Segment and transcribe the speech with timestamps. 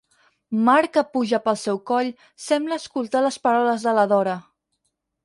[0.67, 2.09] Mar que puja pel seu coll,
[2.45, 4.35] sembla escoltar les paraules de la Dora.